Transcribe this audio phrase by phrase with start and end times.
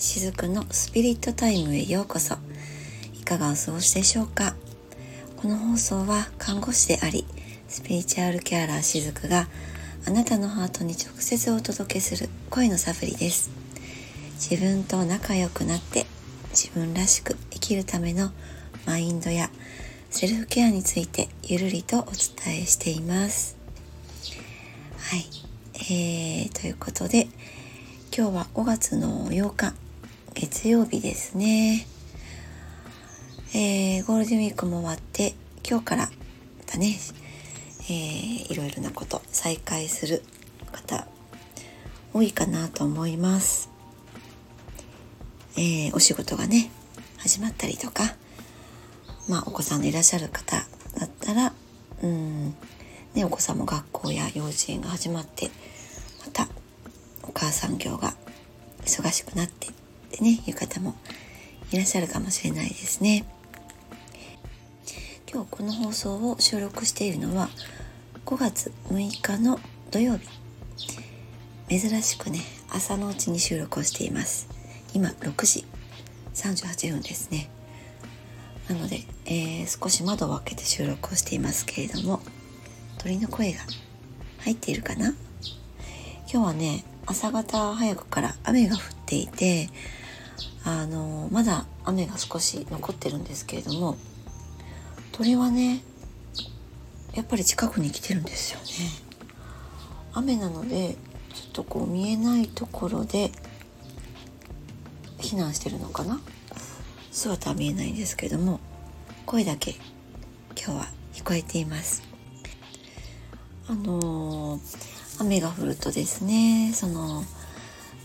[0.00, 2.36] しずくのスピリットタイムへようこそ。
[3.20, 4.54] いかがお過ごしでしょうか？
[5.36, 7.26] この放送は看護師であり
[7.68, 9.46] スピリチュアルケアラーしずくが
[10.06, 13.50] あなたのハートに直接お届けする声のサプリです。
[14.36, 16.06] 自分と仲良くなって
[16.48, 18.30] 自分らしく生きるための
[18.86, 19.50] マインドや
[20.08, 23.54] セルフケアについてゆるりとお伝えしています。
[24.98, 25.26] はい、
[25.74, 27.28] えー、ということで
[28.16, 29.74] 今日は5月の8日
[30.34, 31.86] 月曜日ですね、
[33.54, 35.34] えー、ゴールデンウィークも終わって
[35.68, 36.10] 今日から
[36.66, 36.96] だね、
[37.84, 40.22] えー、いろいろなこと再開する
[40.72, 41.06] 方
[42.12, 43.70] 多いかなと思います、
[45.56, 46.70] えー、お仕事がね
[47.18, 48.04] 始まったりとか
[49.28, 50.56] まあお子さんいらっしゃる方
[50.98, 51.52] だったら
[52.02, 52.54] うん
[53.14, 55.50] ね、お子さんも学校や幼稚園が始まって
[56.24, 56.46] また
[57.24, 58.14] お母さん業が
[58.84, 59.79] 忙しくなって
[60.12, 60.94] ってねいう方も
[61.70, 63.24] いらっしゃるかもしれないですね。
[65.32, 67.48] 今日この放送を収録しているのは
[68.26, 69.60] 5月6日の
[69.92, 70.28] 土曜日。
[71.68, 74.48] 珍しくね朝のうちに収録をしています。
[74.92, 75.64] 今6時
[76.34, 77.48] 38分ですね。
[78.68, 82.20] なので、えー、少し窓を開けて収録をしていますけれども
[82.98, 83.60] 鳥の声が
[84.40, 85.14] 入っているかな？
[86.32, 89.68] 今日はね朝方早くから雨が降っていて
[90.64, 93.96] あのまだ雨が少し残ってるんですけれども
[95.12, 95.82] 鳥はね
[97.14, 98.66] やっぱり近くに来てるんですよね。
[100.12, 100.96] 雨なので
[101.34, 103.30] ちょっとこう見えないところで
[105.18, 106.20] 避難してるのかな。
[107.10, 108.60] 姿は見えないんですけれども
[109.26, 109.72] 声だけ
[110.56, 112.02] 今日は聞こえています。
[113.68, 114.60] あの、
[115.18, 117.24] 雨が降るとですねその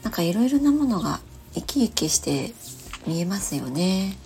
[0.03, 1.19] なんかいろいろなものが
[1.55, 2.53] 生き生きして
[3.07, 4.17] 見えますよね。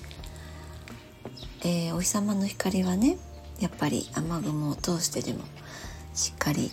[1.61, 3.17] えー、お日様の光はね
[3.59, 5.39] やっぱり雨雲を通してでも
[6.13, 6.71] しっかり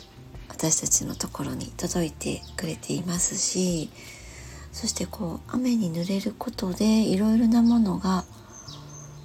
[0.48, 3.90] 私たちのところに届いてくれていますし
[4.72, 8.24] そしてこう雨に濡れることでいろいろなものが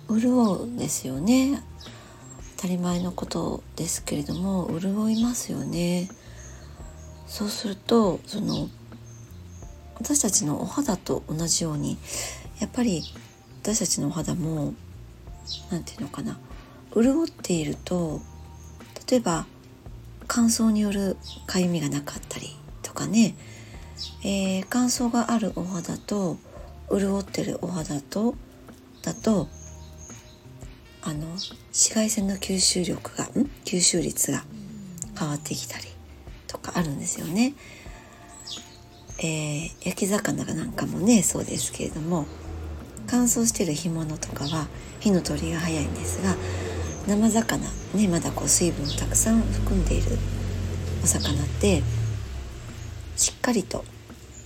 [0.09, 1.61] 潤うんですよね
[2.57, 6.09] 当たり前のことですけれども潤いますよね
[7.27, 8.67] そうするとその
[10.01, 11.95] 私たちのお肌と同じように
[12.59, 13.03] やっぱり
[13.61, 14.73] 私たちのお肌も
[15.69, 16.39] 何て言うのかな
[16.95, 18.19] 潤っていると
[19.07, 19.45] 例えば
[20.27, 22.47] 乾燥によるかゆみがなかったり
[22.81, 23.35] とかね、
[24.23, 26.37] えー、乾燥があるお肌と
[26.89, 28.33] 潤ってるお肌と
[29.03, 29.49] だと
[31.03, 34.43] あの紫外線の吸収力がん吸収率が
[35.17, 35.85] 変わってきたり
[36.47, 37.53] とかあるんですよね。
[39.23, 42.25] えー、焼き魚なんかもねそうですけれども
[43.05, 44.67] 乾燥してる干物とかは
[44.99, 46.35] 火の通りが早いんですが
[47.07, 50.17] 生魚ねまだこう水分をたくさん含んでいる
[51.03, 51.83] お魚って
[53.15, 53.85] しっかりと、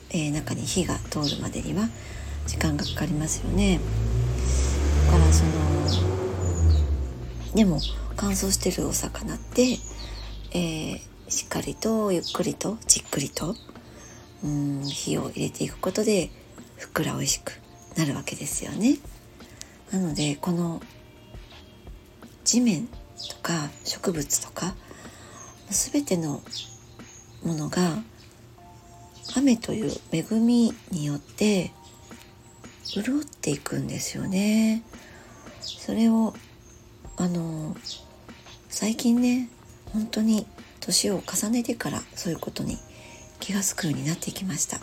[0.09, 1.87] えー、中に火が通るまでには
[2.47, 3.79] 時間がかかりますよね。
[5.07, 5.51] だからその
[7.55, 7.79] でも
[8.17, 9.77] 乾燥してるお魚って、
[10.51, 10.99] えー、
[11.29, 13.55] しっかりとゆっくりとじっくりと
[14.45, 16.29] うん火を入れていくことで
[16.77, 17.59] ふっくら美味しく
[17.97, 18.99] なるわけですよね。
[19.91, 20.81] なのでこの
[22.43, 24.75] 地面とか植物とか
[25.69, 26.41] 全ての
[27.43, 27.97] ものが
[29.35, 31.71] 雨という恵みによって
[32.83, 34.83] 潤っていくんですよね。
[35.61, 36.35] それを
[37.17, 37.75] あの
[38.69, 39.49] 最近ね
[39.91, 40.45] 本当に
[40.81, 42.77] 年を重ねてからそういうことに
[43.45, 44.79] 気が付くようになってきました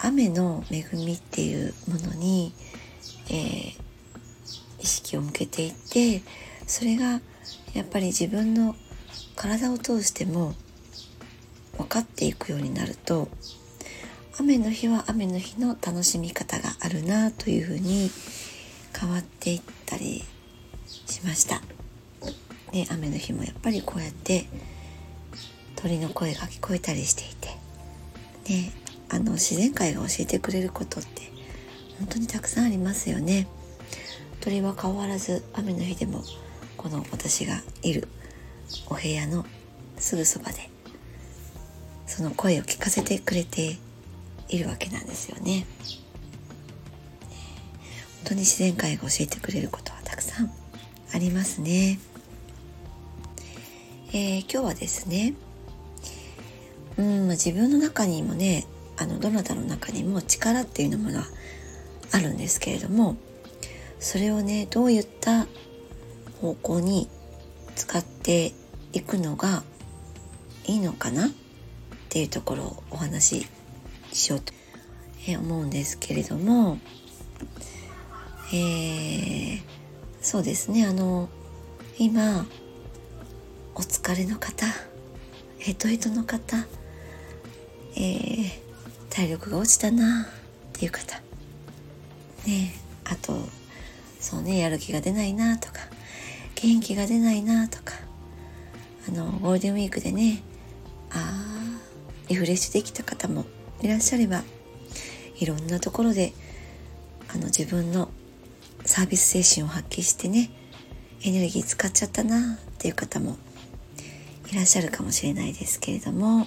[0.00, 2.52] 雨の恵みっていうものに、
[3.28, 3.74] えー、
[4.80, 6.22] 意識を向けていって
[6.66, 7.20] それが
[7.72, 8.74] やっぱり自分の
[9.36, 10.54] 体を通しても
[11.78, 13.28] 分かっていくようになると
[14.40, 18.10] 雨の日は雨の日の楽しみ方があるなというふうに
[18.98, 20.24] 変わっていったり
[21.06, 21.62] しました。
[22.72, 24.46] で雨の日もやっぱりこうやって
[25.84, 27.48] 鳥の声が聞こえたりしていて
[28.44, 28.72] で
[29.10, 31.30] あの自然界が教えてくれることって
[31.98, 33.46] 本当にたくさんありますよね。
[34.40, 36.22] 鳥は変わらず雨の日でも
[36.78, 38.08] この私がいる
[38.86, 39.44] お部屋の
[39.98, 40.70] すぐそばで
[42.06, 43.76] その声を聞かせてくれて
[44.48, 45.66] いるわけなんですよね。
[48.24, 50.50] 本当に自然界が教えてくれることはたくさん
[51.12, 51.98] ありますね。
[54.14, 55.34] えー、今日はですね、
[56.98, 61.24] うん、自分の中にもねあのどなたの中にも力っていうのものは
[62.12, 63.16] あるんですけれども
[63.98, 65.46] それをねどういった
[66.40, 67.08] 方向に
[67.74, 68.52] 使って
[68.92, 69.64] いくのが
[70.66, 71.30] いいのかなっ
[72.08, 73.46] ていうところをお話し
[74.12, 74.52] しようと
[75.38, 76.78] 思うんですけれども、
[78.52, 79.62] えー、
[80.20, 81.28] そうですねあの
[81.98, 82.46] 今
[83.74, 84.66] お疲れの方
[85.64, 86.58] ヘトヘトの方、
[87.96, 88.50] えー、
[89.10, 90.26] 体力が落ちたなっ
[90.72, 91.24] ていう方。
[92.46, 92.74] ね
[93.04, 93.34] あと
[94.20, 95.80] そうねやる気が出ないなとか
[96.54, 97.94] 元気が出ないなとか
[99.08, 100.42] あのゴールデンウィークでね
[101.10, 101.78] あ
[102.28, 103.44] リフレッシュできた方も
[103.82, 104.42] いらっしゃれば
[105.36, 106.32] いろんなところで
[107.34, 108.08] あの自分の
[108.84, 110.50] サービス精神を発揮してね
[111.22, 113.36] エネルギー使っちゃったなっていう方も
[114.50, 116.46] いらっしゃるかもしれないですけれども。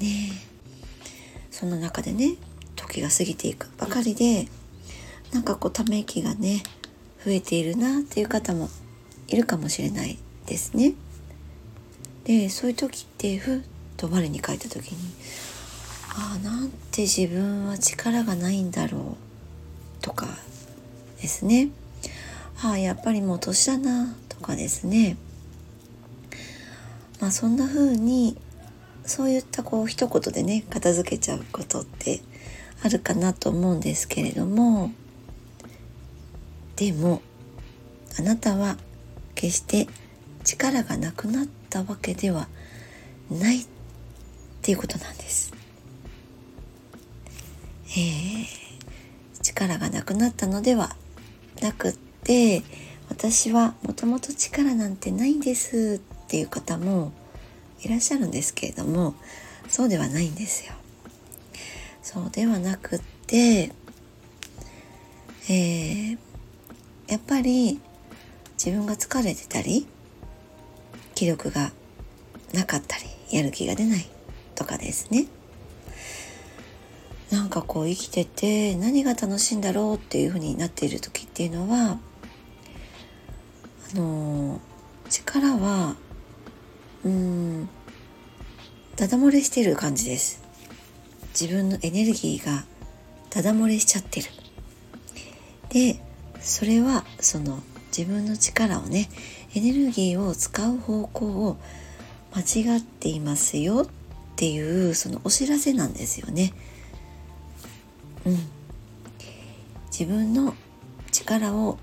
[0.00, 0.32] ね。
[1.50, 2.34] その中でね
[2.74, 4.48] 時が過ぎていくばかりで
[5.32, 6.62] なんかこうため息がね
[7.24, 8.68] 増えているなっていう方も
[9.28, 10.94] いるかもしれないですね。
[12.24, 13.60] でそういう時ってふっ
[13.96, 14.98] と我に返った時に
[16.16, 20.26] ああなんて自分は力がないんだろうとか
[21.20, 21.70] ですね。
[22.62, 25.16] ああやっぱりもう年だなとかですね。
[27.20, 28.36] まあそんな風に
[29.06, 32.20] そういったこう一言でね片付けちゃうことって
[32.82, 34.90] あるかなと思うんですけれども
[36.76, 37.22] でも
[38.18, 38.76] あなたは
[39.34, 39.86] 決して
[40.44, 42.48] 力がなくなったわけでは
[43.30, 43.66] ないっ
[44.62, 45.52] ていうことなんです。
[47.96, 48.46] えー、
[49.42, 50.96] 力がなくなったのでは
[51.60, 51.92] なくっ
[52.24, 52.62] て
[53.08, 57.12] 私はもともと力なんてないんですっていう方も
[57.84, 59.14] いらっしゃるんですけれども
[59.68, 60.72] そうではないんですよ。
[62.02, 63.72] そうではなくって、
[65.48, 66.18] えー、
[67.08, 67.80] やっぱり
[68.62, 69.86] 自分が疲れてたり
[71.14, 71.72] 気力が
[72.52, 74.06] なかったりやる気が出ない
[74.54, 75.26] とかですね
[77.30, 81.98] なんかこう生きてて何が楽しいんだろうっていうふうになっている時っていうのは
[83.92, 84.60] あの
[85.10, 85.96] 力は
[87.04, 87.68] うん
[88.96, 90.42] ダダ漏れしてる感じです
[91.38, 92.64] 自分のエネルギーが
[93.30, 94.28] ダダ漏れしちゃってる
[95.70, 95.98] で
[96.40, 97.58] それはその
[97.96, 99.08] 自分の力をね
[99.54, 101.56] エネルギーを使う方向を
[102.34, 103.86] 間違っていますよっ
[104.36, 106.52] ていうそのお知らせなんですよね。
[108.26, 108.38] うん、
[109.92, 110.54] 自分の
[111.12, 111.78] 力を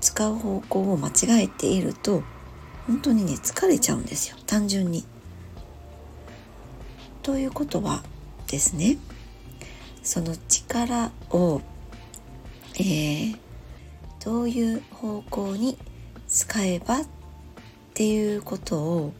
[0.00, 2.22] 使う方向を間違えていると
[2.86, 5.04] 本当にね疲れちゃうんですよ単純に。
[7.28, 8.02] ということは
[8.50, 8.96] ですね
[10.02, 11.60] その力を、
[12.76, 13.38] えー、
[14.24, 15.76] どういう方向に
[16.26, 17.04] 使えばっ
[17.92, 19.12] ていうことを、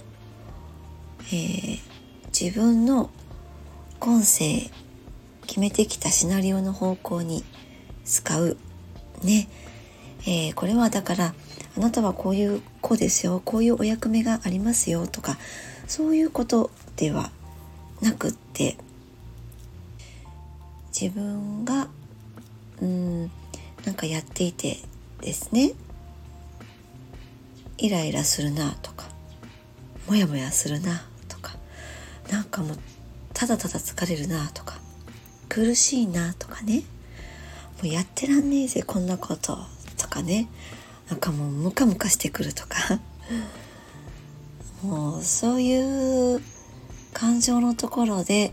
[1.27, 1.79] えー、
[2.29, 3.11] 自分の
[4.01, 4.71] 今世
[5.47, 7.45] 決めてきたシナリオの方向に
[8.07, 8.57] 使う。
[9.23, 9.49] ね、
[10.23, 11.35] えー、これはだから
[11.77, 15.37] あなたはこういう子ですよこういうお役目がありますよとか
[15.87, 17.31] そういうことでは
[18.00, 18.76] なくって。
[21.00, 21.87] 自分が
[22.81, 23.31] うん
[23.85, 24.78] なんかやっていて
[25.21, 25.73] ですね。
[27.76, 29.07] イライラするなとか
[30.09, 31.55] モヤモヤするなとか
[32.28, 32.78] なんかもう
[33.33, 34.81] ただただ疲れるなとか
[35.49, 36.83] 苦しいなとかね。
[37.81, 39.57] もうやってらんねえぜこんなこと
[39.97, 40.49] とかね。
[41.09, 42.99] なんかもうムカムカしてくるとか。
[44.83, 46.43] もうそういう
[47.12, 48.53] 感情のところで、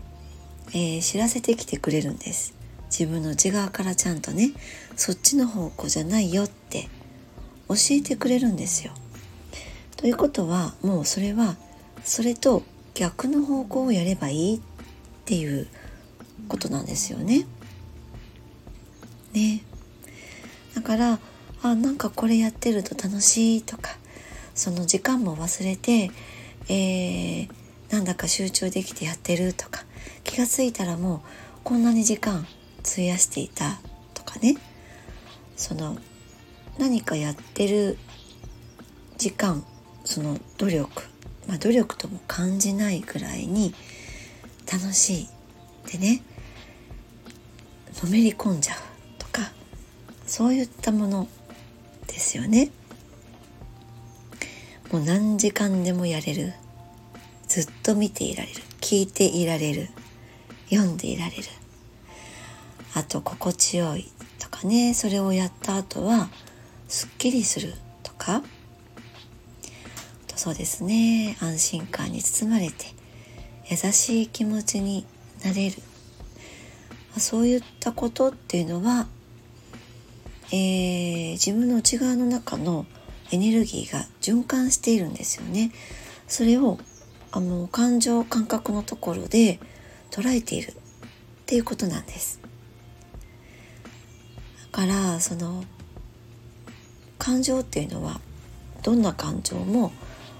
[0.70, 2.54] えー、知らせてきてくれるんです
[2.90, 4.52] 自分の内側からちゃんとね
[4.96, 6.88] そっちの方向じゃないよって
[7.68, 8.92] 教えてくれるんですよ。
[9.96, 11.56] ということはもうそれは
[12.04, 12.62] それと
[12.94, 14.60] 逆の方向をやればいいっ
[15.24, 15.66] ていう
[16.48, 17.46] ことなんですよね。
[19.32, 19.62] ね。
[20.74, 21.18] だから
[21.62, 23.96] あなんかこれやってると楽しいとか
[24.54, 26.10] その時間も忘れて、
[26.68, 27.50] えー、
[27.90, 29.84] なんだか集中できてやってるとか
[30.24, 31.20] 気が付いたらもう
[31.64, 32.46] こんなに時間
[32.84, 33.80] 費やしていた
[34.14, 34.56] とかね。
[35.56, 35.96] その
[36.78, 37.96] 何かやってる
[39.16, 39.64] 時間
[40.04, 41.02] その努力
[41.48, 43.74] まあ努力とも感じないぐらいに
[44.70, 45.28] 楽しい
[45.90, 46.22] でね。
[48.02, 48.78] のめり込んじゃう
[49.18, 49.50] とか
[50.26, 51.28] そういったもの
[52.06, 52.70] ですよね。
[54.92, 56.52] もう何時間でもやれる。
[57.56, 58.60] ずっと見ていられる。
[58.82, 59.88] 聞いていられる。
[60.68, 61.42] 読んでいられる。
[62.92, 64.92] あと心地よいとかね。
[64.92, 66.28] それをやった後は
[66.86, 67.72] すっきりする
[68.02, 68.42] とか。
[70.36, 71.38] そうですね。
[71.40, 72.92] 安心感に包まれて
[73.70, 75.06] 優しい気持ちに
[75.42, 75.76] なれる。
[77.16, 79.06] そういったことっていうのは、
[80.52, 82.84] えー、自分の内側の中の
[83.32, 85.72] エネルギーが循環しているんですよね。
[86.28, 86.78] それを
[87.36, 89.60] あの感情感覚のところで
[90.10, 90.74] 捉えているっ
[91.44, 92.40] ていうことなんです。
[94.72, 95.62] だからその
[97.18, 98.22] 感情っていうのは
[98.82, 99.92] どんな感情も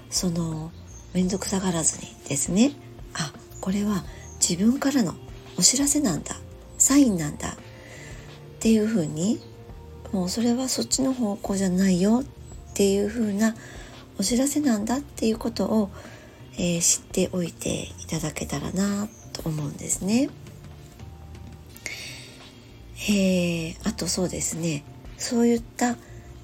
[0.09, 0.71] その
[1.13, 2.71] 面倒くさがらずにですね
[3.13, 4.03] あこれは
[4.39, 5.13] 自分からの
[5.59, 6.35] お知らせなんだ
[6.79, 7.53] サインなんだっ
[8.59, 9.39] ていうふうに
[10.11, 13.55] もうそれはそっちの方向じゃないよっていうふうな
[14.19, 15.91] お知らせなんだっていうことを、
[16.57, 20.29] えー、知っておいていただけたらなと思うんですね。
[23.09, 24.83] えー、あとそうですね
[25.17, 25.95] そういった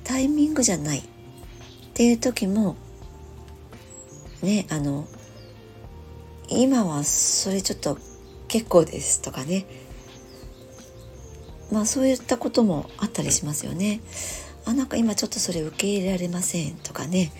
[0.03, 1.03] タイミングじゃないっ
[1.93, 2.75] ていう時も
[4.41, 5.07] ねあの
[6.47, 7.97] 今はそれちょっと
[8.47, 9.65] 結構ですとかね
[11.71, 13.99] まあそういったこともあったりしますよね。
[14.65, 17.33] あなんか今ちょっとそれ受け入れられませんとかね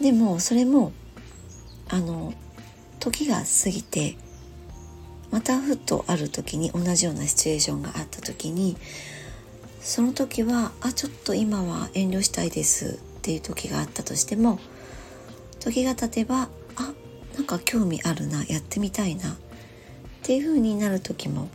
[0.00, 0.92] でもそれも
[1.88, 2.34] あの
[3.00, 4.16] 時が過ぎて
[5.30, 8.76] またふっとある時に同じようなシチュエーションがあった時に
[9.80, 14.58] その時はあちょっと今は遠慮したいですっていう時があったとしても
[15.60, 16.92] 時が経てばあ
[17.36, 19.36] なんか興味あるなやってみたいなっ
[20.22, 21.48] ていう風になる時も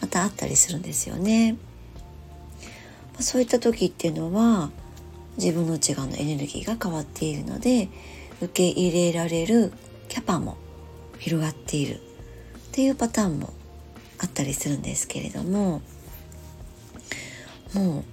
[0.00, 1.56] またあったりするんですよね。
[3.20, 4.70] そういった時っていうのは
[5.36, 7.88] 自分の内側のエネルギーが変わっているので
[8.44, 9.72] 受け入れられる
[10.08, 10.56] キャパも
[11.18, 11.98] 広がっているっ
[12.72, 13.52] ていうパターンも
[14.18, 15.80] あったりするんですけれども
[17.74, 18.04] もう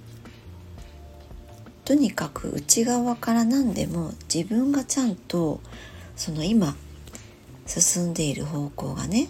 [1.84, 5.60] とにかく内側から何でも自分がちゃんと
[6.16, 6.74] その今
[7.66, 9.28] 進んでいる方向がね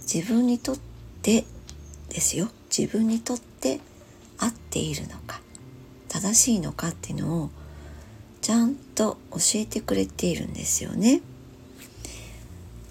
[0.00, 0.76] 自分にとっ
[1.22, 1.44] て
[2.08, 2.48] ですよ。
[2.76, 3.80] 自分にとって
[4.38, 5.40] 合っているのか
[6.08, 7.50] 正しいのかっていうのを
[8.42, 11.22] ちゃんと教えてくれているんですよね。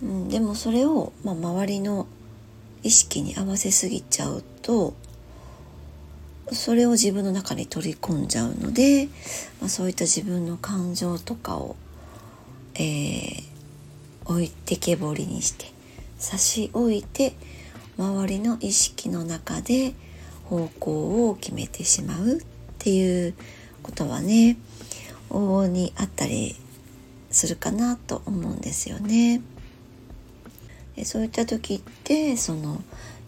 [0.01, 2.07] うん、でもそれを、まあ、周りの
[2.83, 4.95] 意識に合わせすぎちゃうと
[6.51, 9.07] それを自分の中に取り込んじゃうので、
[9.59, 11.75] まあ、そういった自分の感情とかを、
[12.75, 13.43] えー、
[14.25, 15.65] 置いてけぼりにして
[16.17, 17.33] 差し置いて
[17.97, 19.93] 周りの意識の中で
[20.45, 22.41] 方向を決めてしまうっ
[22.79, 23.33] ていう
[23.83, 24.57] ことはね
[25.31, 26.55] 往々にあったり
[27.31, 29.41] するかなと思うんですよね。
[30.95, 32.81] でそういった時ってその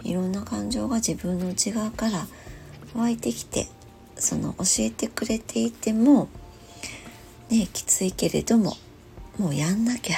[0.04, 2.28] いろんな感情が自分の内側から
[2.94, 3.68] 湧いてきて
[4.16, 6.28] その教えてくれていても
[7.50, 8.76] ねきついけれども
[9.38, 10.18] もうやんなきゃ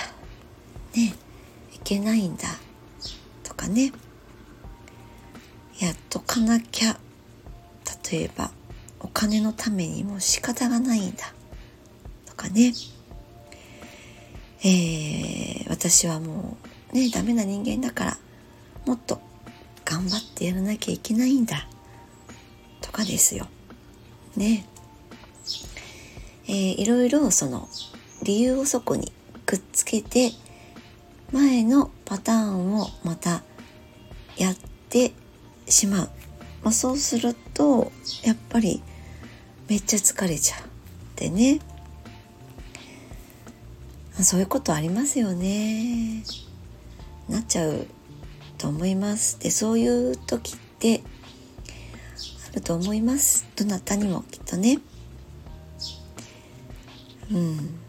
[0.96, 1.15] ね
[1.74, 2.44] いけないんだ
[3.44, 3.94] とかね
[5.80, 6.98] やっとかなきゃ
[8.12, 8.51] 例えば
[9.00, 11.35] お金のためにも仕方がないんだ
[12.45, 12.73] かね、
[14.63, 16.57] えー、私はも
[16.93, 18.17] うねダメな人間だから
[18.85, 19.19] もっと
[19.83, 21.67] 頑張ってやらなきゃいけないんだ
[22.81, 23.47] とかですよ。
[24.35, 24.65] ね。
[26.47, 27.67] えー、いろいろその
[28.23, 29.11] 理由をそこに
[29.45, 30.31] くっつけて
[31.31, 33.43] 前のパターンをまた
[34.37, 34.55] やっ
[34.89, 35.13] て
[35.67, 36.09] しまう、
[36.63, 37.91] まあ、そうすると
[38.23, 38.83] やっぱり
[39.67, 40.59] めっちゃ疲れちゃっ
[41.15, 41.59] てね
[44.24, 46.24] そういうことありますよね。
[47.29, 47.88] なっちゃう
[48.57, 49.39] と思います。
[49.39, 51.01] でそういう時って
[52.51, 53.45] あると思います。
[53.55, 54.79] どなたにもきっとね。
[57.31, 57.79] うん。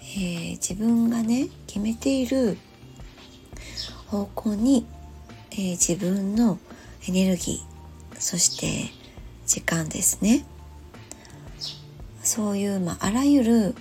[0.00, 2.58] えー、自分がね決めている
[4.08, 4.86] 方向に
[5.52, 6.58] えー、自分の
[7.08, 8.92] エネルギーそして
[9.46, 10.44] 時間ですね。
[12.22, 13.74] そういう、まあ、あらゆる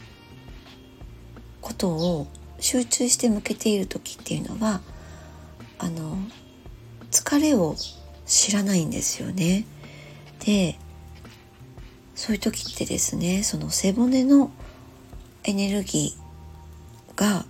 [1.80, 2.28] ことを
[2.60, 4.82] 集中して向けている時っていうのは
[5.78, 6.18] あの
[7.10, 7.76] 疲れを
[8.26, 9.66] 知らないんですよね。
[10.46, 10.78] で
[12.16, 14.52] そういう時ってですねその背骨の
[15.46, 17.46] エネルギーが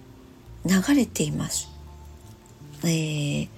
[0.63, 1.69] 流れています。
[2.83, 3.49] えー、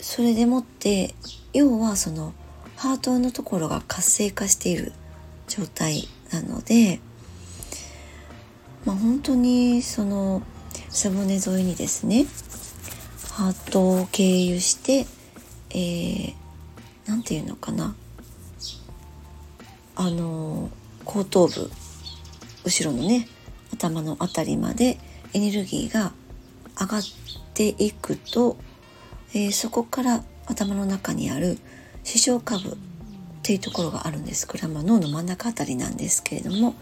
[0.00, 1.14] それでもって
[1.54, 2.34] 要はその
[2.76, 4.92] ハートのところが活性化している
[5.48, 7.00] 状態なので、
[8.84, 10.42] まあ、本当にその
[10.88, 12.26] 背骨沿いにですね
[13.32, 15.06] ハートを経由して
[15.70, 17.94] えー、ていうのかな
[19.96, 20.70] あの
[21.04, 21.70] 後頭部
[22.64, 23.28] 後ろのね
[23.72, 24.98] 頭の辺りまで
[25.34, 26.12] エネルギーが
[26.80, 27.02] 上がっ
[27.54, 28.56] ていくと、
[29.34, 31.58] えー、そこから頭の中にある
[32.04, 32.76] 視床下部っ
[33.42, 34.46] ていうところがあるんです。
[34.46, 36.74] これはま脳の真ん中あたりなんですけれども、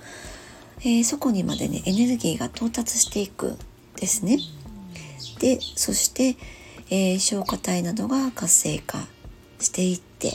[0.81, 3.57] えー、そこにまでねエネルギーが到達していく
[3.97, 4.39] ですね。
[5.39, 6.37] でそして、
[6.91, 8.99] えー、消化体などが活性化
[9.59, 10.33] していって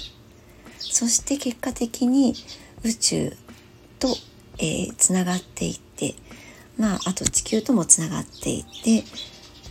[0.78, 2.34] そして結果的に
[2.84, 3.38] 宇宙
[4.00, 4.10] と、
[4.58, 6.16] えー、つながっていって
[6.78, 9.04] まああと地球ともつながっていって、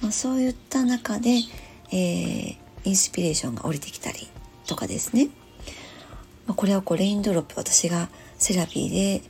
[0.02, 1.40] まあ、そういった中で、
[1.92, 4.28] えー、インスピレーションが降りてきたり
[4.66, 5.28] とかですね、
[6.46, 8.08] ま、これはこうレインドロップ私が
[8.38, 9.22] セラピーで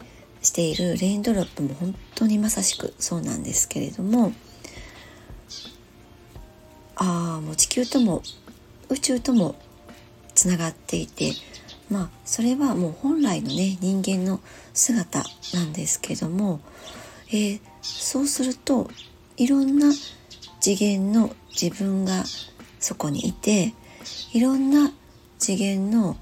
[0.43, 4.33] しているレインドロップも本当にまさしくそうなんですけれども
[6.97, 8.23] ああもう地球とも
[8.89, 9.55] 宇宙とも
[10.35, 11.33] つながっていて
[11.91, 14.41] まあそれはもう本来のね人間の
[14.73, 16.61] 姿なんですけども、
[17.29, 18.91] えー、そうすると
[19.37, 19.93] いろんな
[20.61, 22.25] 次元の自分が
[22.79, 23.75] そこにいて
[24.33, 24.93] いろんな
[25.39, 26.17] 次元の、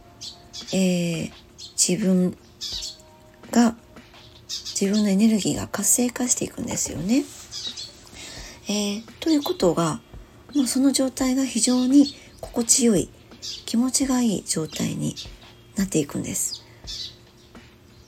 [0.72, 1.32] えー、
[1.76, 2.37] 自分
[3.50, 3.76] が
[4.80, 7.25] 自分のエネルギーが活性化していくんですよね。
[8.68, 10.00] えー、ということが
[10.54, 13.11] もうその状態が非常に心地よい
[13.66, 15.16] 気持ちがいい状態に
[15.75, 16.64] なっていくんです。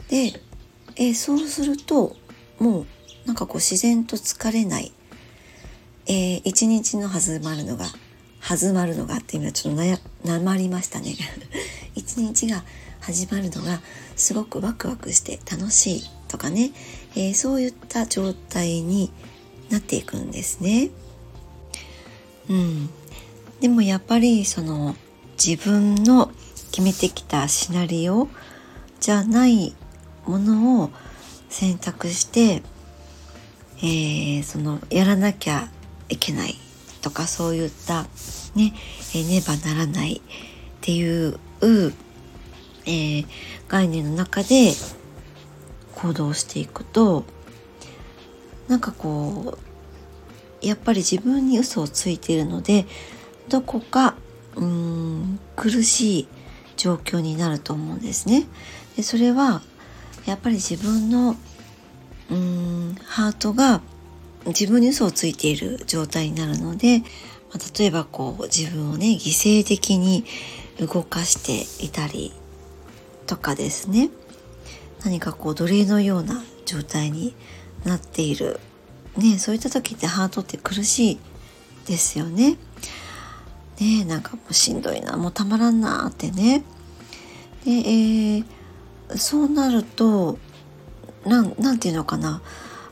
[0.09, 0.41] で、
[0.95, 2.17] えー、そうすると
[2.61, 2.87] もう
[3.27, 4.93] なんかこう自然と疲れない、
[6.07, 7.87] えー、一日の始まるのが
[8.39, 11.17] 始まるのがって今ちょっとなまりましたね
[11.97, 12.65] 一日が
[13.01, 13.81] 始まるのが
[14.15, 16.71] すごくワクワクして楽しいとかね、
[17.17, 19.11] えー、そういった状態に
[19.69, 20.91] なっていくんですね。
[22.49, 22.91] うん、
[23.61, 24.95] でもやっぱりその
[25.45, 26.31] 自分の
[26.71, 28.29] 決めてきたシナリオ
[29.01, 29.75] じゃない
[30.27, 30.91] ものを
[31.49, 32.63] 選択して、
[33.79, 35.69] えー、そのやらなきゃ
[36.09, 36.55] いけない
[37.03, 38.05] とかそういった
[38.55, 38.73] ね、
[39.15, 40.21] えー、ねばならないっ
[40.81, 41.39] ていう、
[42.85, 43.27] えー、
[43.69, 44.73] 概念の中で
[46.01, 47.25] 行動していくと
[48.69, 49.59] なんかこ
[50.63, 52.87] うやっぱり自分に嘘をついているので
[53.49, 54.15] どこか
[54.57, 56.29] うーん苦しい
[56.77, 58.47] 状況になると思うんですね。
[58.97, 59.63] でそれは
[60.27, 61.37] やっぱり自分の
[62.31, 63.81] うーんハートが
[64.47, 67.07] 自分に嘘をついている状態になるので、ま
[67.57, 70.25] あ、例えばこう自分をね犠牲的に
[70.79, 72.33] 動かしていたり
[73.27, 74.11] とかですね
[75.05, 77.35] 何かこう奴隷のような状態に
[77.85, 78.61] なっている、
[79.17, 81.21] ね、そういった時ってハートって苦しい
[81.87, 82.57] ですよね。
[83.81, 86.63] ねなんかもうしんどいなもうたまらんなってね。
[87.65, 88.45] で、えー、
[89.17, 90.39] そうなると
[91.25, 92.43] なんなんていうのかな。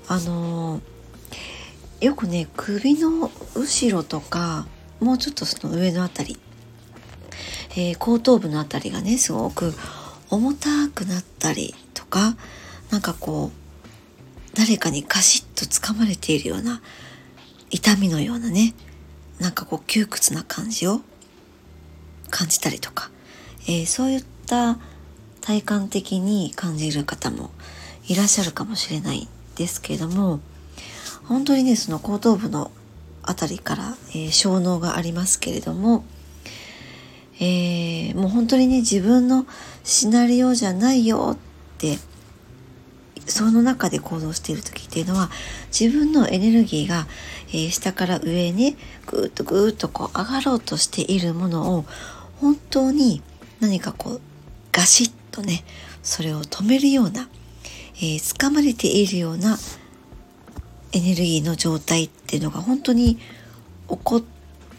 [0.08, 4.66] あのー、よくね首の後ろとか
[5.00, 6.40] もうちょっとその上の辺り、
[7.72, 9.74] えー、後頭部の辺りがねすごく
[10.30, 11.74] 重たくなったり
[12.08, 12.36] か
[12.90, 16.80] なんかこう誰かにカシッと掴まれているような
[17.70, 18.74] 痛みのようなね
[19.38, 21.00] なんかこう窮屈な感じを
[22.30, 23.10] 感じたりとか、
[23.68, 24.78] えー、そういった
[25.40, 27.50] 体感的に感じる方も
[28.06, 30.40] いらっしゃるかもしれないですけれども
[31.24, 32.70] 本当にねその後頭部の
[33.22, 36.04] 辺りから、えー、小脳がありますけれども、
[37.38, 39.46] えー、もう本当にね自分の
[39.84, 41.47] シナリオじゃないよっ
[41.78, 41.98] って
[43.26, 45.30] その中で行動している時っていうのは
[45.78, 47.06] 自分のエネルギーが、
[47.50, 51.84] えー、下から上にぐーっとぐーっとこう上がろうとしているものを
[52.40, 53.22] 本当に
[53.60, 54.20] 何かこう
[54.72, 55.64] ガシッとね
[56.02, 57.28] それを止めるような、
[57.96, 59.58] えー、掴まれているような
[60.92, 63.20] エネルギーの状態っていうのが本当に起
[64.02, 64.22] こっ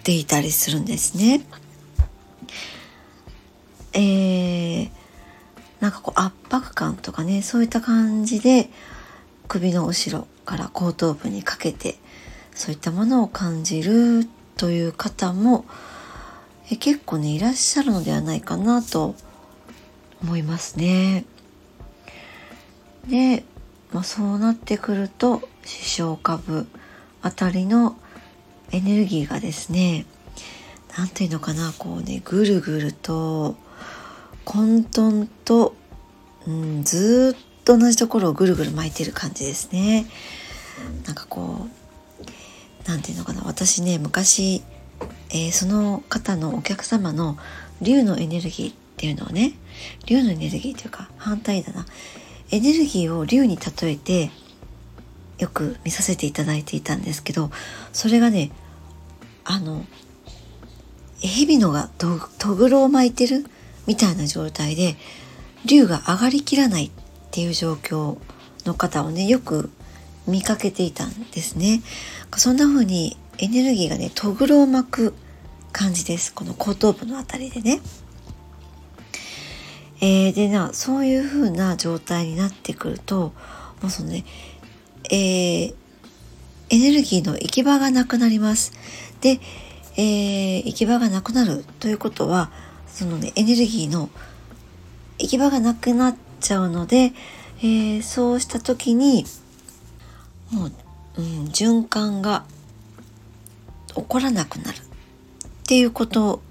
[0.03, 1.41] ていたりするんですね。
[3.93, 4.89] えー、
[5.79, 8.69] なんかこう圧迫感とかねそういった感じで
[9.47, 11.95] 首の後ろから後頭部にかけて
[12.53, 15.65] そういったものを感じるという方も
[16.71, 19.15] え結構ねいらっしゃるのではないかなと
[20.21, 21.25] 思いますね。
[23.07, 23.43] で、
[23.91, 26.67] まあ、そうなってくると視床下部
[27.21, 27.97] あたりの
[28.71, 30.05] エネルギーがですね
[30.97, 33.55] 何ていうのかなこうねぐるぐると
[34.49, 35.75] 混沌と、
[36.47, 40.07] うん、ずっと同じところをぐるぐる巻いてる感じですね。
[41.05, 41.79] なんかこう
[42.87, 44.63] 何て言うのかな私ね昔、
[45.29, 47.37] えー、その方のお客様の
[47.79, 49.53] 竜のエネルギーっていうのをね
[50.07, 51.85] 竜のエネルギーというか反対だな
[52.49, 54.31] エネルギーを竜に例えて
[55.37, 57.51] よく見させていただいていたんですけど
[57.93, 58.49] それがね
[59.43, 59.85] あの
[61.21, 63.45] 蛇のがとぐろを巻いてる
[63.87, 64.95] みたいな状態で
[65.65, 66.91] 竜が上がりきらないっ
[67.31, 68.17] ていう状況
[68.65, 69.69] の方をねよく
[70.27, 71.81] 見かけていたんですね。
[72.37, 75.13] そんな風にエネルギーがねとぐろを巻く
[75.71, 76.33] 感じです。
[76.33, 77.79] この後頭部のあたりでね。
[80.01, 83.33] えー、でなそういう風な状態になってくると
[83.81, 84.23] もうそのね
[85.11, 85.73] えー、
[86.69, 88.73] エネルギーの行き場がなくなります。
[89.21, 89.39] で、
[89.97, 92.51] えー、行き場がなくなるということは
[92.91, 94.09] そのねエネルギーの
[95.19, 97.13] 行き場がなくなっちゃうので、
[97.59, 99.25] えー、そうした時に
[100.51, 100.71] もう、
[101.17, 102.45] うん、循環が
[103.95, 104.81] 起こらなくなるっ
[105.67, 106.41] ていうこと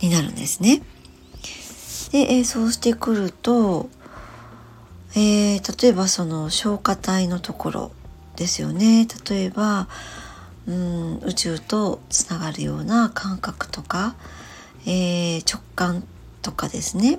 [0.00, 0.82] になるんですね。
[2.12, 3.88] で、えー、そうしてくると、
[5.14, 7.92] えー、例えばその消化体のところ
[8.36, 9.88] ですよね例えば
[10.66, 14.14] うん宇宙とつながるような感覚とか、
[14.86, 16.04] えー、直感
[16.42, 17.18] とかですね、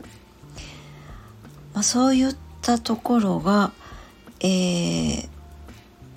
[1.74, 3.72] まあ、そういったところが、
[4.40, 5.28] えー、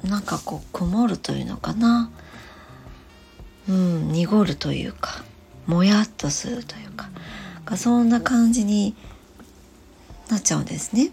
[0.05, 2.11] なんかこう曇るというのかな、
[3.69, 5.25] うん、濁るというか
[5.67, 7.11] もやっとするというか
[7.77, 8.95] そんな感じに
[10.29, 11.11] なっちゃうんですね。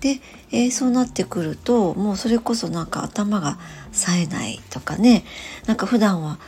[0.00, 0.20] で、
[0.50, 3.58] えー、そうなってくるともうそれこそなんか頭が
[3.92, 5.24] 冴えないとかね。
[5.66, 6.38] なんか普段は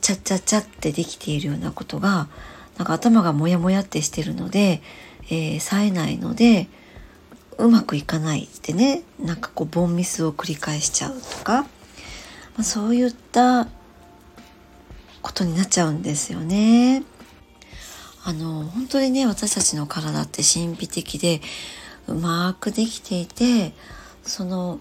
[0.00, 2.28] チャッチャッチャってできているようなことが
[2.76, 4.80] なんか頭がモヤモヤってしてるので、
[5.30, 6.68] えー、冴えないので
[7.58, 11.68] うまくいかないってねなんかこうボンミスを繰り返しちゃうとか、ま
[12.60, 13.66] あ、そういった
[15.22, 17.02] ことになっちゃうんですよね。
[18.24, 21.40] あの本当にね私たちの体って神秘的で
[22.06, 23.72] うまくできていて
[24.22, 24.80] その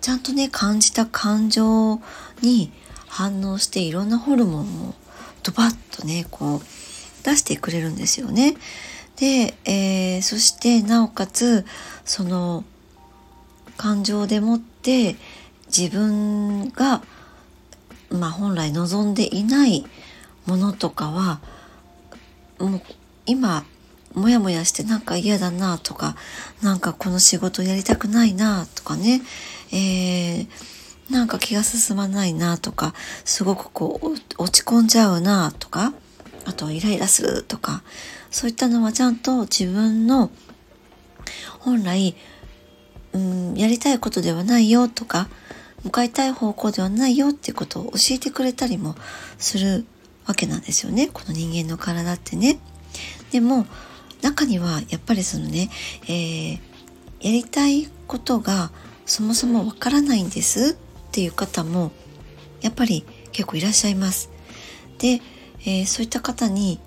[0.00, 2.00] ちゃんとね感じた感情
[2.40, 2.72] に
[3.08, 4.94] 反応していろんなホルモンを
[5.42, 6.60] ドバッとねこう
[7.24, 8.56] 出してくれるんですよね。
[9.16, 11.64] で、えー、そしてなおかつ
[12.04, 12.64] その
[13.76, 15.16] 感情でもって
[15.66, 17.02] 自分が、
[18.10, 19.84] まあ、本来望んでいない
[20.46, 21.40] ものとかは
[22.58, 22.82] もう
[23.26, 23.64] 今
[24.14, 26.16] モヤモヤしてなんか嫌だなとか
[26.62, 29.20] なんかこの仕事やりたくないなとかね、
[29.72, 30.48] えー、
[31.10, 35.92] なんか気が進まないなとかすごくこう落ち込んじゃうなとか
[36.44, 37.82] あとイライラするとか
[38.30, 40.30] そういったのはちゃんと自分の
[41.60, 42.16] 本来、
[43.12, 45.28] うん、やりたいことではないよとか
[45.84, 48.94] 向かいたい方向ではないよっていうことを教えてくれたりも
[49.38, 49.86] する
[50.26, 52.58] わけなんですよねこの人間の体ってね。
[53.30, 53.66] でも
[54.22, 55.70] 中にはやっぱりそのね、
[56.04, 56.58] えー、
[57.20, 58.70] やりたいことが
[59.04, 60.76] そもそもわからないんです
[61.16, 61.92] っていう方も
[62.60, 63.02] やっぱり
[63.32, 64.28] 結構いらっしゃいます。
[64.98, 65.22] で、
[65.60, 66.78] えー、そういった方に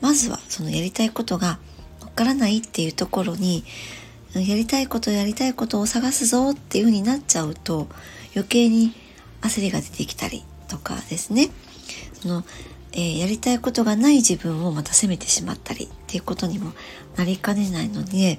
[0.00, 1.58] まずはそのやりたいことが
[2.00, 3.62] わからないっていうところに
[4.34, 7.88] やりたいことやりたいことを探すぞっていう風になっちゃうと
[8.34, 8.94] 余計に
[9.42, 11.50] 焦りが出てきたりとかですね
[12.14, 12.44] その
[12.94, 16.72] えー、やりたいことがない自分をまた責めてしまったりっていうことにも
[17.16, 18.38] なりかねないので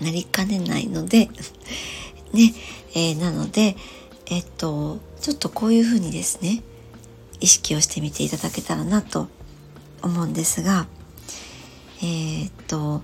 [0.00, 1.28] なりかねないので
[2.32, 2.54] ね、
[2.94, 3.76] えー、なので
[4.26, 6.62] えっとちょっとこういうふうにですね
[7.40, 9.28] 意識をしてみていただけたらなと
[10.02, 10.86] 思うんですが
[12.02, 13.02] えー、っと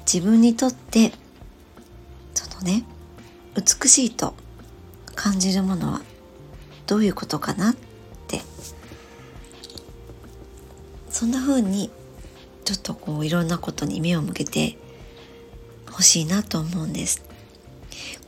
[0.00, 1.12] 自分にとって
[2.34, 2.84] そのね
[3.54, 4.34] 美しいと
[5.14, 6.00] 感じるものは
[6.86, 7.74] どういうことかなっ
[8.26, 8.40] て
[11.10, 11.90] そんな風に
[12.64, 14.78] ちょっとこういろんなことに目を向けて
[15.90, 17.31] ほしいなと思うんです。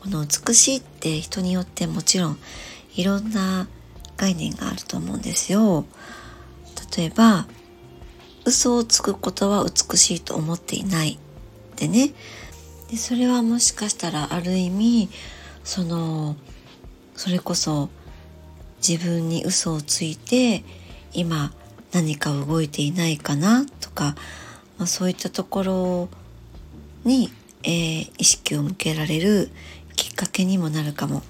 [0.01, 2.39] この美しいって人によってもちろん
[2.97, 3.69] いろんな
[4.17, 5.85] 概念があると思うんですよ。
[6.97, 7.47] 例えば
[8.45, 11.19] 嘘をつくことは美しいと思っていない
[11.77, 12.13] でね。
[12.91, 15.09] でそれはもしかしたらある意味
[15.65, 16.37] その
[17.17, 17.89] それこそ
[18.87, 20.63] 自分に嘘をついて
[21.13, 21.53] 今
[21.95, 24.17] 何か動いていないかなとか、
[24.79, 26.09] まあ、そういったところ
[27.05, 27.31] に、
[27.65, 29.51] えー、意識を向けられる
[29.97, 31.23] きっかけにもなるかも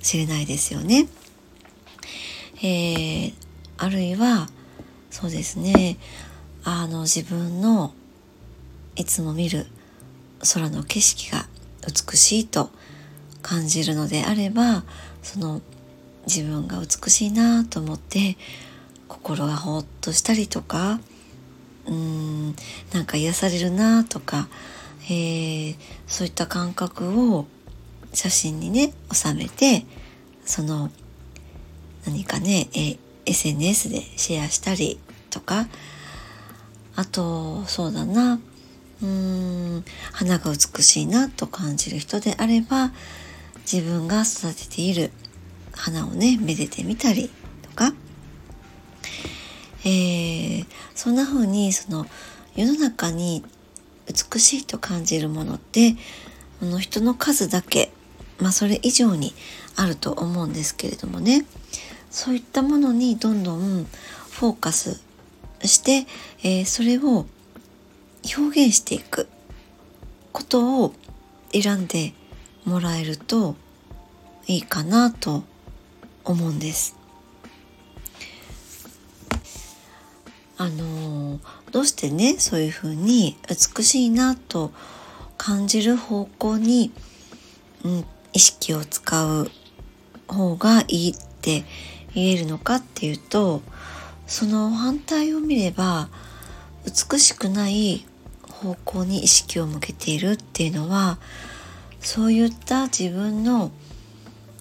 [0.00, 1.08] しれないですよね。
[2.62, 3.34] えー、
[3.78, 4.48] あるいは
[5.10, 5.96] そうですね
[6.62, 7.94] あの自分の
[8.96, 9.66] いつも見る
[10.52, 11.46] 空の景色が
[11.86, 12.70] 美しいと
[13.42, 14.84] 感じるのであれば
[15.22, 15.62] その
[16.26, 18.36] 自分が美しいなと思って
[19.08, 21.00] 心がほっとしたりとか
[21.86, 22.54] うーん
[22.92, 24.48] なんか癒されるなとか、
[25.04, 27.46] えー、そういった感覚を
[28.12, 29.84] 写真にね収めて
[30.44, 30.90] その
[32.06, 34.98] 何かね、えー、SNS でシェアしたり
[35.30, 35.66] とか
[36.96, 38.40] あとそうだな
[39.02, 42.92] うーん花が美しいなと感じる人であれば
[43.70, 45.12] 自分が育てている
[45.72, 47.30] 花をねめでてみたり
[47.62, 47.92] とか、
[49.84, 52.06] えー、そんな風にその
[52.56, 53.44] 世の中に
[54.12, 55.96] 美しいと感じるものって
[56.62, 57.90] あの人の数だけ、
[58.38, 59.32] まあ、それ以上に
[59.76, 61.44] あると思うんですけれどもね
[62.10, 63.86] そういったものにどんどん
[64.30, 65.02] フォーカス
[65.62, 66.06] して、
[66.42, 67.26] えー、それを
[68.36, 69.28] 表現していく
[70.32, 70.94] ことを
[71.52, 72.12] 選んで
[72.64, 73.56] もらえると
[74.46, 75.44] いいかなと
[76.24, 76.99] 思うんです。
[80.60, 81.40] あの
[81.72, 84.72] どうしてねそういうふうに美しいなと
[85.38, 86.92] 感じる方向に、
[87.82, 89.50] うん、意識を使う
[90.28, 91.64] 方がいいって
[92.14, 93.62] 言えるのかっていうと
[94.26, 96.10] その反対を見れば
[96.84, 98.04] 美しくない
[98.50, 101.16] 方向に意識を向けているっていうのは
[102.02, 103.70] そういった自分の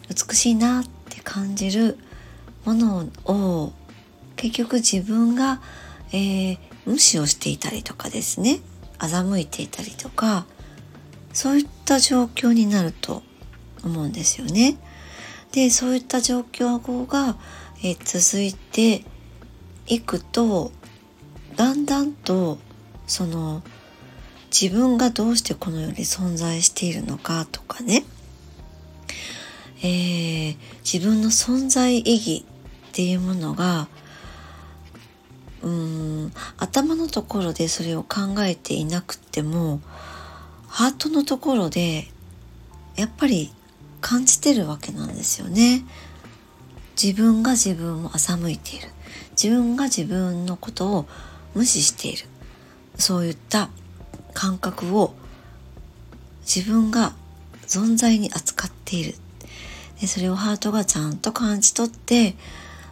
[0.08, 1.98] 美しいなって感じる
[2.64, 3.74] ものを
[4.40, 5.60] 結局自分が、
[6.12, 8.60] えー、無視をしていたりとかですね
[9.00, 10.46] 欺いていたりとか
[11.34, 13.24] そういった状況になると
[13.84, 14.78] 思うんですよね。
[15.52, 17.38] でそういった状況が、
[17.84, 19.04] えー、続いて
[19.88, 20.72] いくと
[21.56, 22.60] だんだんと
[23.08, 23.64] その
[24.52, 28.04] 自分がどうしてこの世に存在しているのかとかね、
[29.82, 32.46] えー、自分の存在意義
[32.90, 33.88] っていうものが
[35.62, 36.34] うーん。
[36.58, 39.82] 頭のところでそれを考えていなくても
[40.68, 42.08] ハートのところで
[42.96, 43.52] やっぱり
[44.02, 45.84] 感じてるわけなんですよね。
[47.02, 48.90] 自分が自分を欺いている。
[49.32, 51.06] 自分が自分のことを
[51.56, 52.26] 無視している。
[52.96, 53.70] そういった
[54.34, 55.14] 感覚を
[56.42, 57.14] 自分が
[57.68, 59.16] 存在に扱っている。
[60.02, 62.36] でそれをハートがちゃんと感じ取って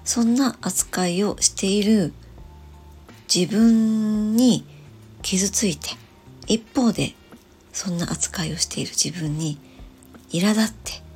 [0.04, 2.14] そんな扱いをしている
[3.34, 4.66] 自分に
[5.22, 5.90] 傷ついて
[6.48, 7.14] 一方で
[7.74, 9.60] そんな扱いをしている自分に
[10.30, 11.08] 苛立って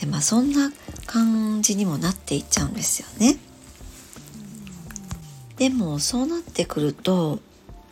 [0.00, 0.72] でまあそんな
[1.06, 3.36] 感じにもなっていっちゃうんですよね。
[5.56, 7.38] でもそうなってくると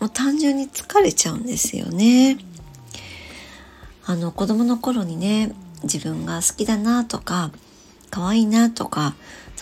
[0.01, 2.39] もう単純に疲れちゃうんですよね。
[4.05, 5.55] あの子供の頃にね
[5.85, 7.53] 自分が好きだなとか
[8.11, 9.15] 可愛いなとか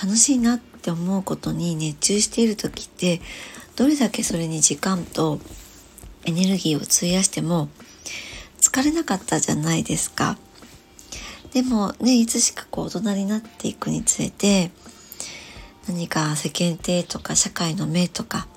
[0.03, 3.21] 楽しいなって思うことに熱中している時って
[3.81, 5.41] どれだけそれに時間と
[6.27, 7.71] エネルギーを費やしても
[8.61, 10.37] 疲れなかったじゃないですか。
[11.55, 14.71] でもねいつしかこう大人になっていくにつれて
[15.89, 18.49] 何か世間体とか社会の目とか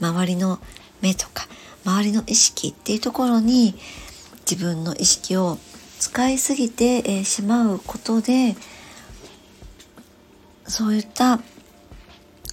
[0.00, 0.58] 周りの
[1.02, 1.46] 目とか
[1.84, 3.74] 周りの意識っていうところに
[4.50, 5.58] 自分の意識を
[5.98, 8.56] 使いすぎてしまうことで
[10.66, 11.38] そういった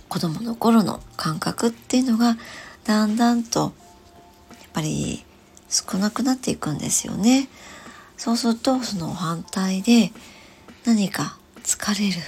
[0.10, 2.38] 子供の頃の感覚っていうのが
[2.86, 3.72] だんだんとやっ
[4.74, 5.24] ぱり
[5.70, 7.50] 少なくなっていくんですよね。
[8.17, 10.12] そうするとその反対で
[10.86, 12.22] 何か疲れるっ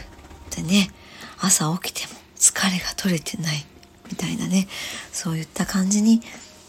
[0.51, 0.91] てね
[1.39, 3.65] 朝起きても疲れが取れてない
[4.09, 4.67] みたいなね
[5.11, 6.21] そういった感じに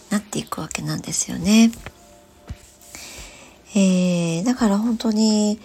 [0.08, 1.70] なっていくわけなんですよね。
[3.74, 5.60] えー、だから本当に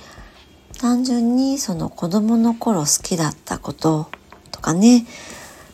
[0.80, 4.10] 単純にその子供の頃好きだったこと
[4.66, 5.06] かね。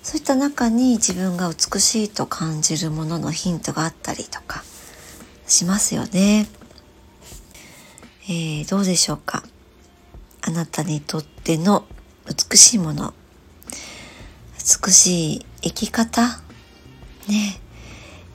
[0.04, 4.64] そういった中に自分が美しいと感じるもののヒントがあったりとか
[5.48, 6.48] しますよね。
[8.26, 9.44] えー、どうでしょうか？
[10.42, 11.86] あなたにとっての
[12.28, 13.14] 美しいもの。
[14.86, 16.42] 美しい生き方？
[17.30, 17.60] ね。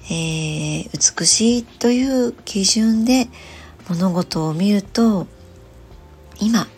[0.09, 3.29] えー、美しいという基準で
[3.88, 5.27] 物事を見ると
[6.40, 6.69] 今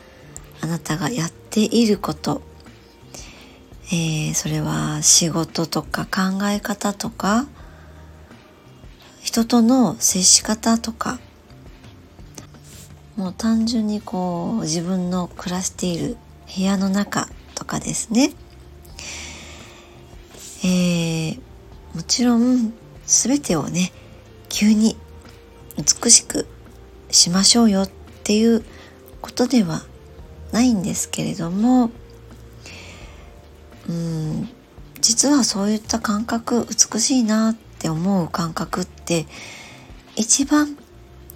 [0.62, 2.40] あなたがやっていること、
[3.90, 7.46] えー、それは仕事とか考え方とか
[9.20, 11.18] 人との接し方とか。
[13.18, 16.16] もう単純にこう自分の暮らしている
[16.56, 18.30] 部屋の中とかですね。
[20.62, 21.40] えー、
[21.96, 22.72] もちろん
[23.06, 23.92] 全てをね
[24.48, 24.96] 急に
[25.76, 26.46] 美しく
[27.10, 27.90] しましょうよっ
[28.22, 28.64] ていう
[29.20, 29.82] ことでは
[30.52, 31.90] ないんですけれども
[33.88, 34.48] うん
[35.00, 39.26] 実はそういった感覚美しいなって思う感覚って
[40.16, 40.76] 一番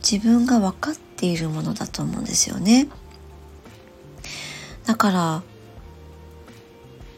[0.02, 2.88] 自分が分かっているものだと思うんですよね。
[4.84, 5.42] だから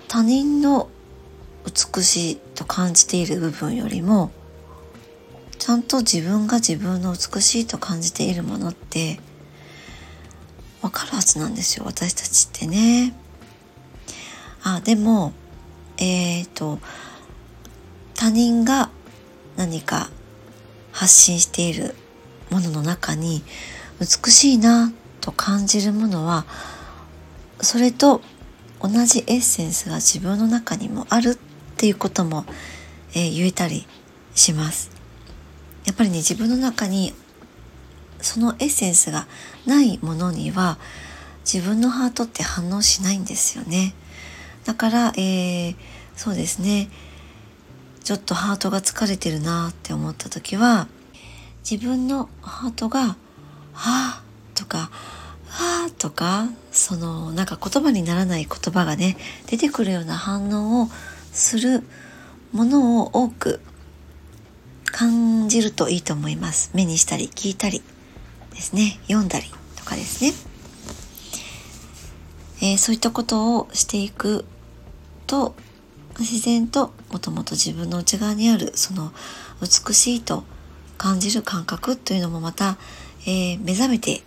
[0.09, 0.89] 他人の
[1.65, 4.31] 美しいと感じている部分よりも
[5.59, 9.19] ちゃんと自分が自分の美しいと感じているものって
[10.83, 13.15] わかるはずなんですよ私たちってね。
[14.65, 15.33] あでも
[15.99, 16.79] えっ、ー、と
[18.15, 18.91] 他人が
[19.57, 20.11] 何か
[20.91, 21.95] 発信している
[22.51, 23.43] ものの中に
[24.01, 26.47] 美しいなと感じるものは
[27.61, 28.21] それと
[28.81, 31.37] 同じエッセンスが自分の中にもあるっ
[31.77, 32.45] ていうことも、
[33.15, 33.87] えー、言えたり
[34.35, 34.91] します。
[35.85, 37.13] やっぱりね自分の中に
[38.21, 39.27] そのエッセンスが
[39.67, 40.79] ないものには
[41.45, 43.95] 自分のハートって反応しないんですよね。
[44.65, 45.77] だから、えー、
[46.17, 46.89] そうですね。
[48.05, 50.89] ちょっとハートが疲れてるなって思った時は
[51.69, 53.17] 自分のハートが
[53.73, 54.23] 「はあ」
[54.55, 54.91] とか
[55.49, 60.91] 「はあ」とかそのなんか言葉にならない言葉がね出てくるような反応を
[61.33, 61.83] する
[62.53, 63.61] ものを多く
[64.85, 66.71] 感じるといいと思います。
[66.75, 67.83] 目にしたり聞いたり
[68.53, 69.01] ですね。
[69.09, 69.47] 読んだり
[69.77, 70.35] とかですね、
[72.61, 74.45] えー、そういったことをしていく
[75.27, 75.55] と
[76.19, 79.13] 自然ともともと自分の内側にあるその
[79.61, 80.45] 美しいと
[80.97, 82.77] 感じる感覚というのもまた、
[83.27, 84.23] えー、目覚めて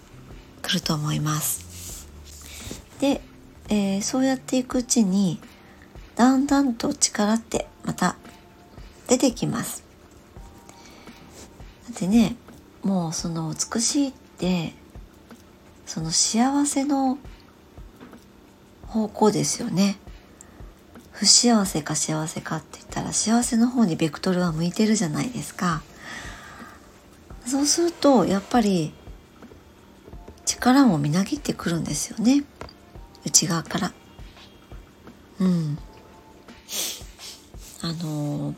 [0.62, 2.08] くると思います。
[3.00, 3.22] で、
[3.70, 5.40] えー、そうやっていくうちに
[6.16, 8.18] だんだんと力ってまた
[9.08, 9.84] 出てきます。
[11.90, 12.36] だってね
[12.84, 14.74] もうその美しいって
[15.86, 17.18] その幸せの
[18.88, 19.98] 方向ですよね。
[21.20, 25.82] 不幸せか幸せかって言ったら幸せの方にベクトルは向いてるじゃないですか。
[27.44, 28.94] そうするとやっぱり
[30.46, 32.44] 力もみなぎってくるんですよね。
[33.26, 33.94] 内側から。
[35.40, 35.80] うん。
[37.82, 38.56] あのー、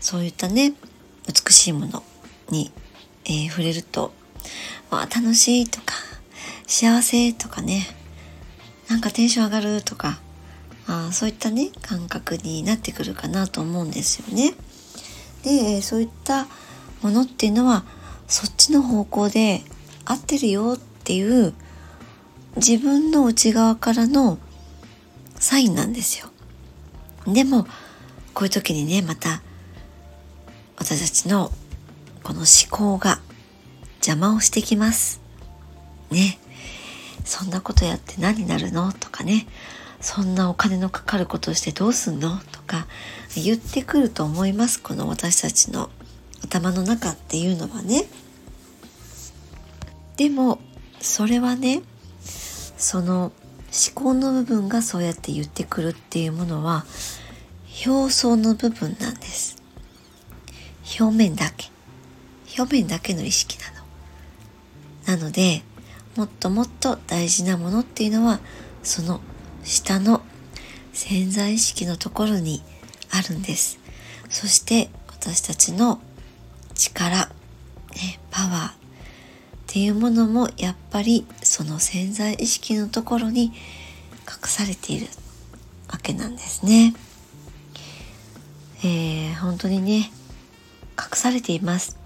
[0.00, 0.72] そういったね
[1.26, 2.02] 美しいもの
[2.48, 2.72] に、
[3.26, 4.14] えー、触れると
[4.90, 5.94] 「わあ楽しい」とか
[6.66, 7.86] 「幸せ」とかね
[8.88, 10.20] なんかテンション上がるとか
[10.90, 14.54] あそういったね感覚になってくるかなと思うんですよね。
[15.44, 16.46] でそういった
[17.02, 17.84] ものっていうのは
[18.26, 19.62] そっちの方向で
[20.04, 21.52] 合ってるよっていう
[22.56, 24.38] 自分の内側からの
[25.38, 26.30] サインなんですよ。
[27.26, 27.64] でも
[28.32, 29.42] こういう時にねまた
[30.78, 31.52] 私たちの
[32.22, 33.20] この思考が
[33.96, 35.20] 邪魔をしてきます。
[36.10, 36.38] ね。
[37.24, 38.90] そんなことやって何になるの？
[38.92, 39.46] とかね。
[40.00, 42.38] そんなお金のかかることしてどうすんの？
[42.52, 42.86] とか
[43.34, 44.80] 言ってくると思います。
[44.80, 45.90] この私たちの
[46.44, 48.04] 頭の中っていうのはね。
[50.16, 50.60] でも
[51.00, 51.82] それはね
[52.20, 53.32] その思
[53.94, 56.86] 考の部分がそうやって言ってくるっていうものは
[57.86, 59.56] 表層の部分なんです。
[61.00, 61.70] 表面だけ。
[62.58, 63.58] 表面だけの意識
[65.06, 65.18] なの。
[65.18, 65.62] なので
[66.16, 68.40] もっともっと大事なものっていうのは
[68.82, 69.20] その
[69.68, 70.22] 下の
[70.92, 72.62] 潜在意識のところに
[73.10, 73.78] あるんです。
[74.30, 76.00] そして私たちの
[76.74, 78.72] 力、ね、パワーっ
[79.66, 83.52] ていうものもやっぱりその潜在意識のところに隠
[84.44, 85.06] されている
[85.90, 86.94] わけなんですね。
[88.82, 90.10] えー、本当にね
[90.98, 91.98] 隠されています。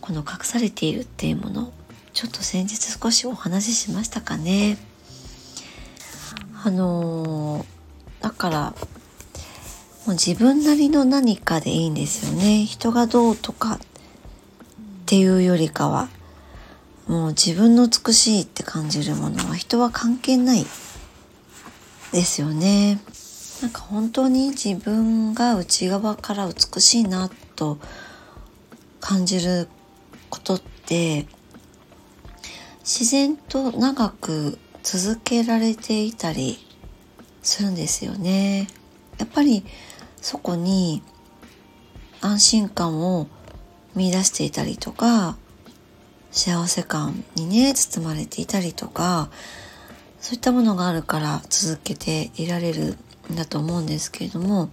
[0.00, 1.72] この隠されているっていうもの
[2.12, 4.78] ちょっと先日少しお話ししましたかね。
[6.66, 7.64] あのー、
[8.24, 8.74] だから
[10.04, 12.64] もう自分なりの何かでいいんですよね。
[12.64, 13.78] 人がどうとかっ
[15.06, 16.08] ていうよりかは
[17.06, 20.66] もう自分の美しいって感じるものは人は関係ない
[22.12, 22.98] ですよね。
[23.62, 27.78] なんか本当に自分が内側から美しいなと
[29.00, 29.68] 感じる
[30.30, 31.28] ことって
[32.80, 34.58] 自然と長く
[34.88, 36.64] 続けられていたり
[37.42, 38.68] するんですよね。
[39.18, 39.64] やっぱり
[40.22, 41.02] そこに
[42.20, 43.26] 安心感を
[43.96, 45.36] 見出していたりとか
[46.30, 49.28] 幸せ感にね包まれていたりとか
[50.20, 52.96] そういったものがあるから続けていられる
[53.32, 54.70] んだと思うんですけれども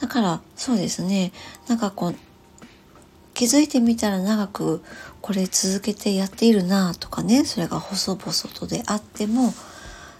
[0.00, 1.30] だからそうですね
[1.68, 2.14] なんかこう
[3.34, 4.82] 気づいてみたら長く
[5.20, 9.52] これ続けてやっているなとかねそれが細々とであっても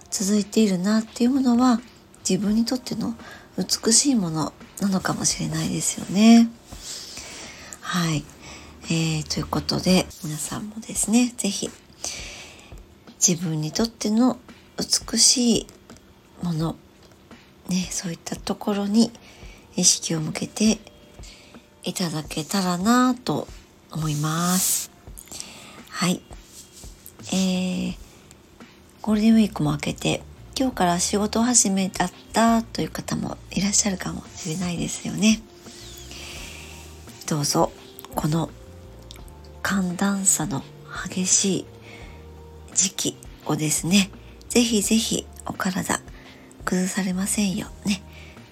[0.09, 1.79] 続いているなっていうものは
[2.27, 3.15] 自分にとっての
[3.57, 6.49] 美しいものなのかもしれないですよね。
[7.81, 8.23] はい。
[8.85, 11.69] えー、ということで皆さんもですね、是非
[13.25, 14.37] 自分にとっての
[14.77, 15.67] 美しい
[16.41, 16.75] もの、
[17.67, 19.11] ね、そういったところに
[19.75, 20.79] 意識を向けて
[21.83, 23.47] いただけたらなと
[23.91, 24.88] 思います。
[25.99, 26.21] はい。
[27.33, 27.95] えー、
[29.01, 30.21] ゴールデンウィークも明けて
[30.57, 35.41] 今日から仕事始めだったという方もいらっしゃるかもしれないですよね。
[37.27, 37.73] どうぞ
[38.15, 38.49] この
[39.61, 40.63] 寒暖差の
[41.09, 41.65] 激しい
[42.73, 44.09] 時期をですね、
[44.47, 45.99] ぜひぜひお体
[46.63, 48.01] 崩されませんよね。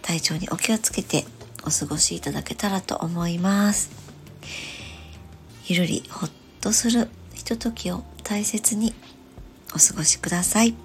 [0.02, 1.24] 体調にお気をつけて
[1.66, 3.90] お過ごしいただけたらと思います。
[5.68, 7.08] ゆるりほっとする
[7.48, 8.94] とときを大切に
[9.74, 10.76] お過ごしください。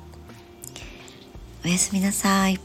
[1.64, 2.60] おやすみなさい。